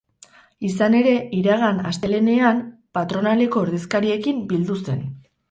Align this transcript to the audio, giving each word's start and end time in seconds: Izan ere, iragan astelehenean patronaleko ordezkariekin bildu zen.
Izan 0.69 0.95
ere, 0.99 1.11
iragan 1.39 1.81
astelehenean 1.89 2.63
patronaleko 2.99 3.63
ordezkariekin 3.67 4.43
bildu 4.55 4.81
zen. 4.89 5.07